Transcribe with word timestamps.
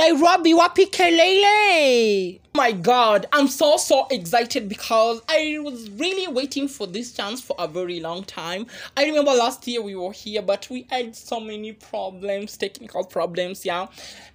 Nairobi 0.00 0.54
wapi 0.54 0.86
kelele? 0.86 2.40
My 2.60 2.72
god, 2.72 3.24
I'm 3.32 3.48
so 3.48 3.78
so 3.78 4.06
excited 4.10 4.68
because 4.68 5.22
I 5.30 5.56
was 5.60 5.88
really 5.92 6.30
waiting 6.30 6.68
for 6.68 6.86
this 6.86 7.10
chance 7.10 7.40
for 7.40 7.56
a 7.58 7.66
very 7.66 8.00
long 8.00 8.22
time. 8.22 8.66
I 8.98 9.06
remember 9.06 9.30
last 9.30 9.66
year 9.66 9.80
we 9.80 9.96
were 9.96 10.12
here, 10.12 10.42
but 10.42 10.68
we 10.68 10.86
had 10.90 11.16
so 11.16 11.40
many 11.40 11.72
problems, 11.72 12.58
technical 12.58 13.04
problems, 13.04 13.64
yeah. 13.64 13.86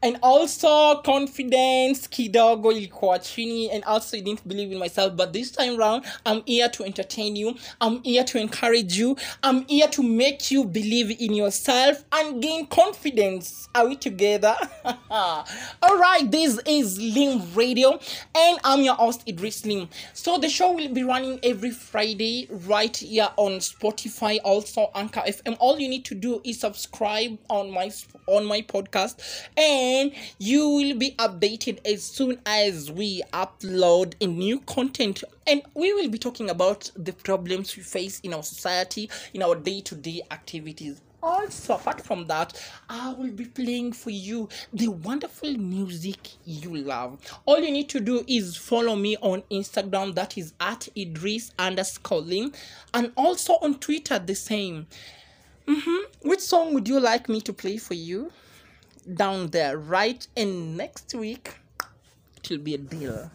And 0.01 0.17
also 0.23 1.03
confidence 1.03 2.07
kidogo 2.07 2.71
ilikuwa 2.71 3.71
and 3.71 3.83
also 3.83 4.17
I 4.17 4.21
didn't 4.21 4.47
believe 4.47 4.71
in 4.71 4.79
myself. 4.79 5.15
But 5.15 5.31
this 5.31 5.51
time 5.51 5.77
round, 5.77 6.05
I'm 6.25 6.41
here 6.47 6.69
to 6.69 6.83
entertain 6.83 7.35
you. 7.35 7.53
I'm 7.79 8.01
here 8.01 8.23
to 8.23 8.39
encourage 8.39 8.97
you. 8.97 9.17
I'm 9.43 9.67
here 9.67 9.87
to 9.89 10.01
make 10.01 10.49
you 10.49 10.65
believe 10.65 11.11
in 11.19 11.35
yourself 11.35 12.03
and 12.11 12.41
gain 12.41 12.65
confidence. 12.65 13.69
Are 13.75 13.87
we 13.87 13.95
together? 13.95 14.55
All 15.11 15.97
right, 15.97 16.23
this 16.29 16.59
is 16.65 16.99
Lim 16.99 17.53
Radio 17.53 17.99
and 18.33 18.59
I'm 18.63 18.81
your 18.81 18.95
host 18.95 19.23
Idris 19.27 19.65
Lim. 19.65 19.89
So 20.13 20.37
the 20.37 20.49
show 20.49 20.71
will 20.71 20.93
be 20.93 21.03
running 21.03 21.39
every 21.43 21.71
Friday 21.71 22.47
right 22.49 22.95
here 22.95 23.29
on 23.37 23.53
Spotify, 23.59 24.39
also 24.43 24.89
Anchor 24.95 25.21
FM. 25.21 25.57
All 25.59 25.79
you 25.79 25.87
need 25.87 26.05
to 26.05 26.15
do 26.15 26.41
is 26.43 26.59
subscribe 26.59 27.37
on 27.49 27.71
my 27.71 27.91
on 28.27 28.45
my 28.45 28.61
podcast, 28.61 29.17
and 29.57 30.11
you 30.39 30.69
will 30.69 30.97
be 30.97 31.11
updated 31.17 31.79
as 31.85 32.03
soon 32.03 32.39
as 32.45 32.91
we 32.91 33.21
upload 33.33 34.13
a 34.21 34.27
new 34.27 34.59
content. 34.61 35.23
And 35.47 35.61
we 35.73 35.93
will 35.93 36.09
be 36.09 36.17
talking 36.17 36.49
about 36.49 36.89
the 36.95 37.13
problems 37.13 37.75
we 37.77 37.83
face 37.83 38.19
in 38.21 38.33
our 38.33 38.43
society, 38.43 39.09
in 39.33 39.43
our 39.43 39.55
day 39.55 39.81
to 39.81 39.95
day 39.95 40.21
activities 40.31 41.01
also 41.21 41.75
apart 41.75 42.01
from 42.01 42.25
that 42.27 42.59
i 42.89 43.13
will 43.13 43.31
be 43.31 43.45
playing 43.45 43.91
for 43.91 44.09
you 44.09 44.47
the 44.73 44.87
wonderful 44.87 45.51
music 45.57 46.31
you 46.45 46.75
love. 46.75 47.19
All 47.45 47.59
you 47.59 47.71
need 47.71 47.89
to 47.89 47.99
do 47.99 48.23
is 48.27 48.55
follow 48.55 48.95
me 48.95 49.17
on 49.17 49.43
instagram 49.51 50.15
that 50.15 50.37
is 50.37 50.53
at 50.59 50.87
idris 50.97 51.51
underscore 51.57 52.21
lim 52.21 52.51
and 52.93 53.11
also 53.15 53.53
on 53.61 53.79
twitter 53.79 54.19
the 54.19 54.35
same. 54.35 54.87
Mm-hmm. 55.67 56.29
which 56.29 56.41
song 56.41 56.73
would 56.75 56.87
you 56.87 56.99
like 56.99 57.27
me 57.27 57.41
to 57.41 57.51
play 57.51 57.77
for 57.77 57.95
you? 57.95 58.31
Down 59.11 59.47
there 59.47 59.77
right 59.77 60.25
and 60.37 60.77
next 60.77 61.13
week 61.15 61.55
it 62.37 62.49
will 62.49 62.59
be 62.59 62.75
a 62.75 62.77
deal 62.77 63.31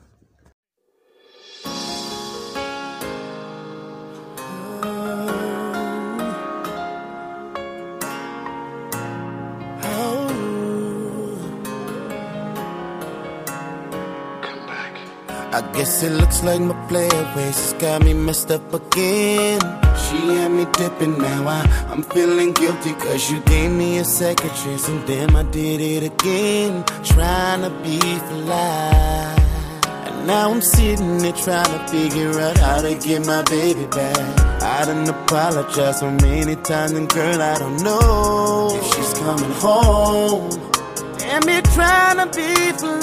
I 15.52 15.62
guess 15.72 16.04
it 16.04 16.12
looks 16.12 16.44
like 16.44 16.60
my 16.60 16.76
player 16.86 17.32
ways 17.34 17.72
got 17.80 18.04
me 18.04 18.14
messed 18.14 18.52
up 18.52 18.72
again. 18.72 19.58
She 20.04 20.16
had 20.36 20.52
me 20.52 20.64
dipping 20.74 21.18
now. 21.18 21.48
I, 21.48 21.60
I'm 21.90 22.04
feeling 22.04 22.52
guilty 22.52 22.92
cause 22.92 23.28
you 23.28 23.40
gave 23.40 23.72
me 23.72 23.98
a 23.98 24.04
second 24.04 24.50
chance 24.50 24.86
and 24.86 25.04
then 25.08 25.34
I 25.34 25.42
did 25.42 25.80
it 25.80 26.04
again. 26.04 26.84
Trying 27.02 27.62
to 27.62 27.70
be 27.82 27.98
fly. 27.98 29.34
And 30.06 30.28
now 30.28 30.52
I'm 30.52 30.62
sitting 30.62 31.18
there 31.18 31.32
trying 31.32 31.64
to 31.64 31.88
figure 31.88 32.38
out 32.38 32.56
how 32.58 32.80
to 32.82 32.94
get 32.94 33.26
my 33.26 33.42
baby 33.42 33.86
back. 33.86 34.62
I 34.62 34.84
done 34.84 35.08
apologized 35.08 35.98
so 35.98 36.12
many 36.12 36.54
times 36.54 36.92
and 36.92 37.08
girl, 37.08 37.42
I 37.42 37.58
don't 37.58 37.82
know 37.82 38.78
if 38.80 38.84
she's 38.94 39.14
coming 39.14 39.50
home. 39.58 40.48
Damn 41.18 41.48
it, 41.48 41.64
trying 41.74 42.18
to 42.18 42.26
be 42.36 42.78
for 42.78 43.00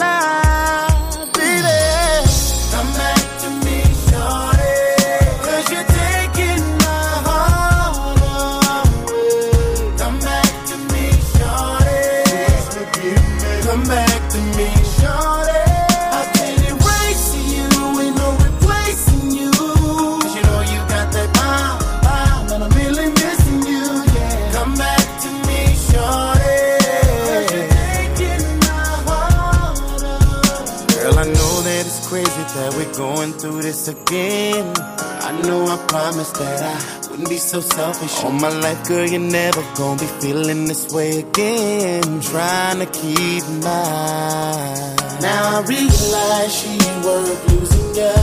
I 31.17 31.23
know 31.23 31.61
that 31.65 31.83
it's 31.83 32.07
crazy 32.07 32.29
that 32.29 32.75
we're 32.77 32.93
going 32.93 33.33
through 33.33 33.63
this 33.63 33.87
again. 33.87 34.71
I 34.77 35.31
know 35.41 35.65
I 35.65 35.77
promised 35.87 36.35
that 36.35 36.61
I 36.61 37.09
wouldn't 37.09 37.27
be 37.27 37.37
so 37.37 37.59
selfish. 37.59 38.23
All 38.23 38.31
my 38.31 38.49
life, 38.49 38.87
girl, 38.87 39.03
you're 39.03 39.19
never 39.19 39.63
gonna 39.75 39.99
be 39.99 40.05
feeling 40.21 40.65
this 40.65 40.93
way 40.93 41.21
again. 41.25 42.21
Trying 42.21 42.79
to 42.85 42.85
keep 42.85 43.43
mine. 43.65 44.93
Now 45.25 45.57
I 45.57 45.65
realize 45.65 46.53
she 46.53 46.77
worth 47.01 47.41
losing 47.49 47.95
ya. 47.95 48.13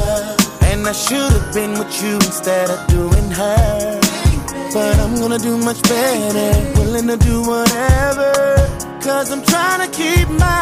And 0.71 0.87
I 0.87 0.93
should 0.93 1.33
have 1.37 1.53
been 1.53 1.73
with 1.77 1.93
you 2.01 2.15
instead 2.15 2.71
of 2.71 2.79
doing 2.87 3.29
her. 3.41 4.01
But 4.73 4.95
I'm 5.01 5.17
gonna 5.17 5.41
do 5.41 5.59
much 5.59 5.83
better, 5.83 6.51
willing 6.79 7.09
to 7.09 7.17
do 7.17 7.43
whatever. 7.43 8.31
Cause 9.03 9.33
I'm 9.33 9.45
trying 9.45 9.83
to 9.85 9.91
keep 9.99 10.29
mine. 10.29 10.54